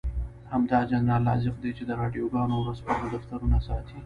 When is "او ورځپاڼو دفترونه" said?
2.55-3.57